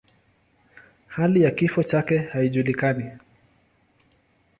[1.07, 3.11] Hali ya kifo chake haijulikani.